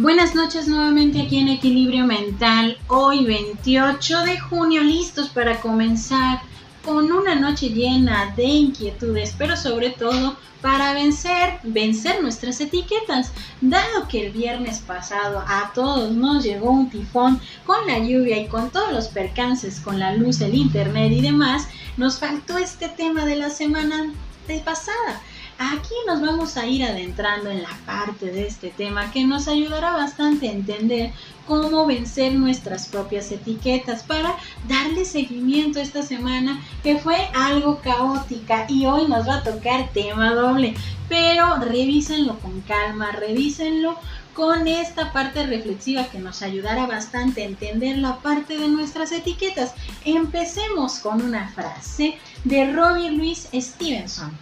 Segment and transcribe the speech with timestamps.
[0.00, 6.40] Buenas noches nuevamente aquí en Equilibrio Mental, hoy 28 de junio, listos para comenzar
[6.84, 13.30] con una noche llena de inquietudes, pero sobre todo para vencer, vencer nuestras etiquetas,
[13.60, 18.48] dado que el viernes pasado a todos nos llegó un tifón con la lluvia y
[18.48, 23.24] con todos los percances con la luz, el internet y demás, nos faltó este tema
[23.24, 24.12] de la semana
[24.48, 25.22] de pasada
[25.58, 29.92] Aquí nos vamos a ir adentrando en la parte de este tema que nos ayudará
[29.92, 31.12] bastante a entender
[31.46, 34.34] cómo vencer nuestras propias etiquetas para
[34.66, 40.34] darle seguimiento esta semana que fue algo caótica y hoy nos va a tocar tema
[40.34, 40.74] doble.
[41.08, 43.96] Pero revísenlo con calma, revísenlo
[44.34, 49.74] con esta parte reflexiva que nos ayudará bastante a entender la parte de nuestras etiquetas.
[50.04, 54.36] Empecemos con una frase de Robin Louis Stevenson.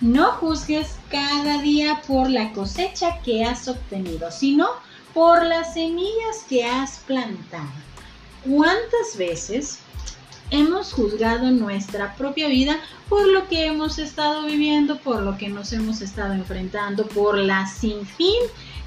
[0.00, 4.68] No juzgues cada día por la cosecha que has obtenido, sino
[5.12, 7.68] por las semillas que has plantado.
[8.48, 9.80] ¿Cuántas veces
[10.50, 12.78] hemos juzgado nuestra propia vida
[13.08, 17.66] por lo que hemos estado viviendo, por lo que nos hemos estado enfrentando, por la
[17.66, 18.38] sin fin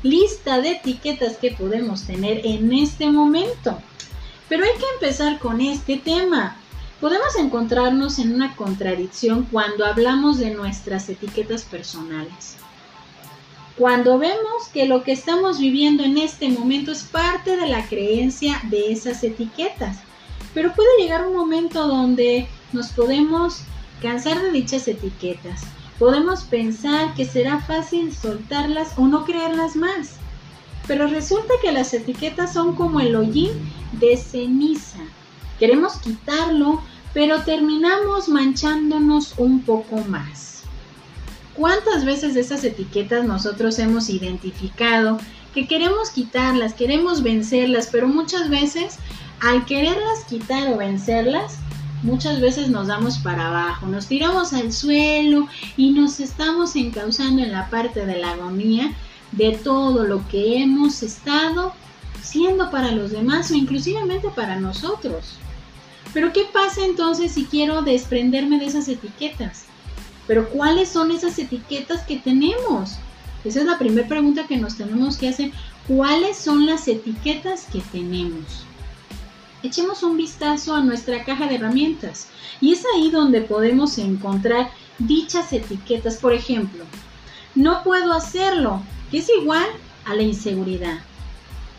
[0.04, 3.78] lista de etiquetas que podemos tener en este momento?
[4.48, 6.58] Pero hay que empezar con este tema.
[7.02, 12.58] Podemos encontrarnos en una contradicción cuando hablamos de nuestras etiquetas personales.
[13.76, 18.62] Cuando vemos que lo que estamos viviendo en este momento es parte de la creencia
[18.70, 19.98] de esas etiquetas.
[20.54, 23.62] Pero puede llegar un momento donde nos podemos
[24.00, 25.64] cansar de dichas etiquetas.
[25.98, 30.18] Podemos pensar que será fácil soltarlas o no creerlas más.
[30.86, 33.54] Pero resulta que las etiquetas son como el hollín
[33.94, 35.00] de ceniza.
[35.58, 36.82] Queremos quitarlo
[37.14, 40.64] pero terminamos manchándonos un poco más.
[41.56, 45.20] ¿Cuántas veces de esas etiquetas nosotros hemos identificado
[45.54, 48.98] que queremos quitarlas, queremos vencerlas, pero muchas veces
[49.42, 51.58] al quererlas quitar o vencerlas,
[52.04, 57.52] muchas veces nos damos para abajo, nos tiramos al suelo y nos estamos encauzando en
[57.52, 58.94] la parte de la agonía
[59.32, 61.74] de todo lo que hemos estado
[62.22, 65.38] siendo para los demás o inclusivamente para nosotros.
[66.14, 69.66] Pero ¿qué pasa entonces si quiero desprenderme de esas etiquetas?
[70.28, 72.98] Pero ¿cuáles son esas etiquetas que tenemos?
[73.44, 75.52] Esa es la primera pregunta que nos tenemos que hacer.
[75.88, 78.66] ¿Cuáles son las etiquetas que tenemos?
[79.64, 82.28] Echemos un vistazo a nuestra caja de herramientas
[82.60, 86.18] y es ahí donde podemos encontrar dichas etiquetas.
[86.18, 86.86] Por ejemplo,
[87.56, 89.68] no puedo hacerlo, que es igual
[90.06, 91.00] a la inseguridad.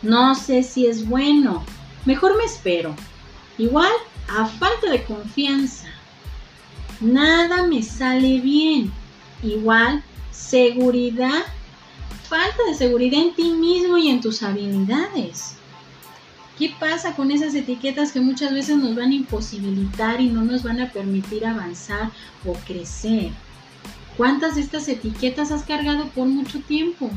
[0.01, 1.63] No sé si es bueno,
[2.05, 2.95] mejor me espero.
[3.57, 3.91] Igual
[4.27, 5.87] a falta de confianza.
[6.99, 8.91] Nada me sale bien.
[9.41, 11.43] Igual, seguridad,
[12.29, 15.55] falta de seguridad en ti mismo y en tus habilidades.
[16.57, 20.63] ¿Qué pasa con esas etiquetas que muchas veces nos van a imposibilitar y no nos
[20.63, 22.11] van a permitir avanzar
[22.45, 23.31] o crecer?
[24.15, 27.09] ¿Cuántas de estas etiquetas has cargado por mucho tiempo?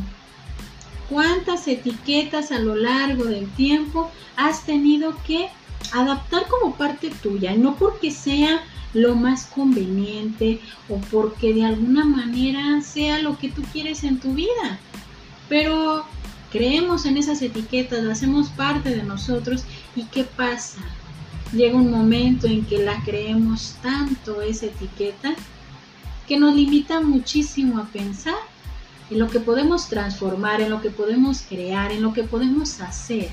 [1.10, 5.50] ¿Cuántas etiquetas a lo largo del tiempo has tenido que
[5.92, 8.62] adaptar como parte tuya, no porque sea
[8.94, 14.32] lo más conveniente o porque de alguna manera sea lo que tú quieres en tu
[14.32, 14.78] vida.
[15.48, 16.04] Pero
[16.50, 19.64] creemos en esas etiquetas, las hacemos parte de nosotros
[19.94, 20.80] y ¿qué pasa?
[21.52, 25.34] Llega un momento en que la creemos tanto esa etiqueta
[26.26, 28.34] que nos limita muchísimo a pensar
[29.10, 33.28] en lo que podemos transformar, en lo que podemos crear, en lo que podemos hacer.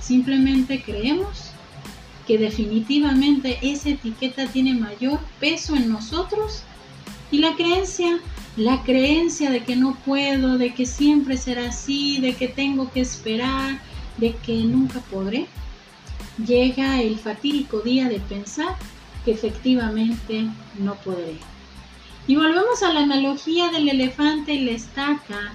[0.00, 1.50] Simplemente creemos
[2.30, 6.62] que definitivamente esa etiqueta tiene mayor peso en nosotros
[7.32, 8.20] y la creencia,
[8.56, 13.00] la creencia de que no puedo, de que siempre será así, de que tengo que
[13.00, 13.80] esperar,
[14.18, 15.48] de que nunca podré,
[16.46, 18.76] llega el fatídico día de pensar
[19.24, 20.46] que efectivamente
[20.78, 21.36] no podré.
[22.28, 25.54] Y volvemos a la analogía del elefante y la estaca,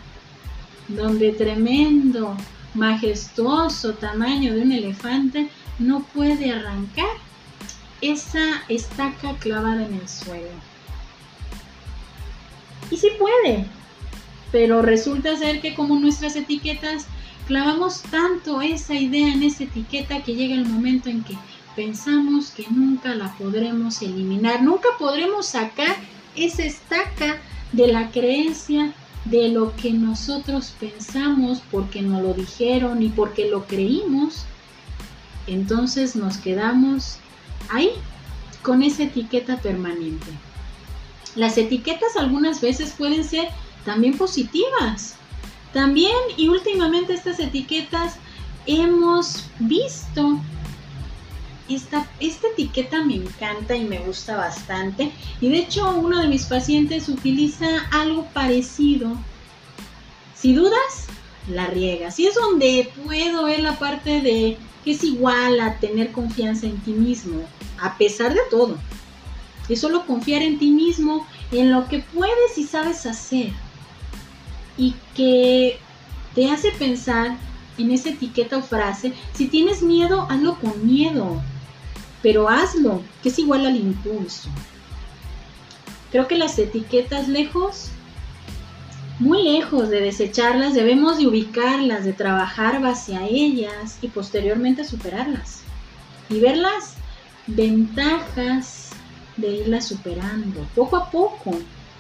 [0.90, 2.36] donde tremendo,
[2.76, 5.50] majestuoso tamaño de un elefante
[5.80, 7.10] no puede arrancar
[8.02, 10.50] esa estaca clavada en el suelo.
[12.92, 13.66] Y sí puede,
[14.52, 17.08] pero resulta ser que como nuestras etiquetas
[17.48, 21.36] clavamos tanto esa idea en esa etiqueta que llega el momento en que
[21.76, 25.96] pensamos que nunca la podremos eliminar, nunca podremos sacar
[26.36, 27.38] esa estaca
[27.72, 28.94] de la creencia
[29.26, 34.46] de lo que nosotros pensamos porque nos lo dijeron y porque lo creímos
[35.48, 37.18] entonces nos quedamos
[37.70, 37.92] ahí
[38.62, 40.28] con esa etiqueta permanente.
[41.36, 43.50] Las etiquetas algunas veces pueden ser
[43.84, 45.16] también positivas.
[45.74, 48.16] También y últimamente estas etiquetas
[48.66, 50.40] hemos visto
[51.70, 55.12] esta, etiqueta me encanta y me gusta bastante.
[55.42, 59.18] Y de hecho uno de mis pacientes utiliza algo parecido.
[60.36, 61.08] Si dudas,
[61.50, 62.20] la riegas.
[62.20, 66.78] Y es donde puedo ver la parte de que es igual a tener confianza en
[66.80, 67.42] ti mismo,
[67.80, 68.78] a pesar de todo.
[69.68, 73.52] Es solo confiar en ti mismo, en lo que puedes y sabes hacer
[74.78, 75.80] y que
[76.34, 77.38] te hace pensar
[77.78, 81.42] en esa etiqueta o frase, si tienes miedo, hazlo con miedo,
[82.26, 84.50] pero hazlo, que es igual al impulso.
[86.12, 87.90] Creo que las etiquetas lejos,
[89.20, 95.62] muy lejos de desecharlas, debemos de ubicarlas, de trabajar hacia ellas y posteriormente superarlas.
[96.28, 96.96] Y ver las
[97.46, 98.90] ventajas
[99.38, 101.52] de irlas superando, poco a poco,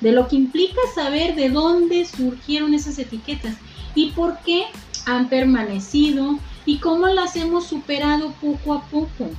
[0.01, 3.57] de lo que implica saber de dónde surgieron esas etiquetas
[3.94, 4.63] y por qué
[5.06, 9.30] han permanecido y cómo las hemos superado poco a poco.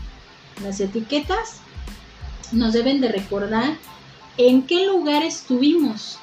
[0.62, 1.60] Las etiquetas
[2.52, 3.76] nos deben de recordar
[4.36, 6.18] en qué lugar estuvimos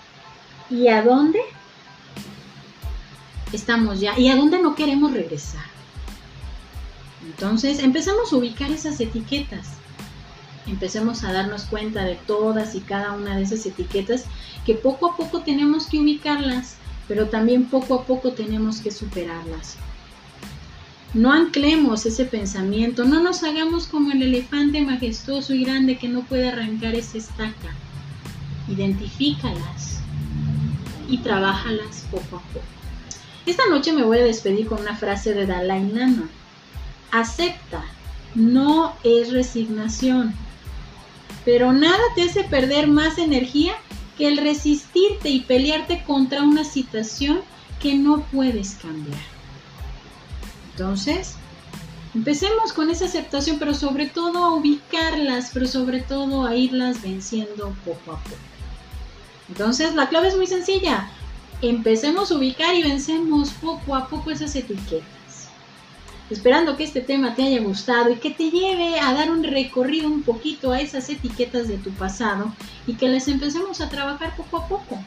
[0.69, 1.39] y a dónde
[3.51, 5.65] estamos ya y a dónde no queremos regresar.
[7.25, 9.77] Entonces empezamos a ubicar esas etiquetas
[10.67, 14.25] empecemos a darnos cuenta de todas y cada una de esas etiquetas
[14.65, 16.75] que poco a poco tenemos que ubicarlas,
[17.07, 19.77] pero también poco a poco tenemos que superarlas.
[21.13, 26.21] No anclemos ese pensamiento, no nos hagamos como el elefante majestuoso y grande que no
[26.21, 27.75] puede arrancar esa estaca.
[28.67, 29.99] Identifícalas
[31.07, 32.65] y trabájalas poco a poco.
[33.45, 36.29] Esta noche me voy a despedir con una frase de Dalai Lama.
[37.11, 37.83] Acepta,
[38.33, 40.33] no es resignación.
[41.45, 43.73] Pero nada te hace perder más energía
[44.17, 47.41] que el resistirte y pelearte contra una situación
[47.79, 49.19] que no puedes cambiar.
[50.73, 51.35] Entonces,
[52.13, 57.75] empecemos con esa aceptación, pero sobre todo a ubicarlas, pero sobre todo a irlas venciendo
[57.85, 58.37] poco a poco.
[59.49, 61.09] Entonces, la clave es muy sencilla.
[61.61, 65.13] Empecemos a ubicar y vencemos poco a poco esas etiquetas
[66.29, 70.07] esperando que este tema te haya gustado y que te lleve a dar un recorrido
[70.07, 72.53] un poquito a esas etiquetas de tu pasado
[72.87, 75.03] y que las empecemos a trabajar poco a poco.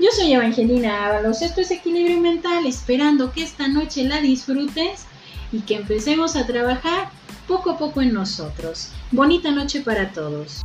[0.00, 5.06] Yo soy Evangelina Ábalos, esto es Equilibrio Mental, esperando que esta noche la disfrutes
[5.50, 7.10] y que empecemos a trabajar
[7.48, 8.92] poco a poco en nosotros.
[9.10, 10.62] Bonita noche para todos.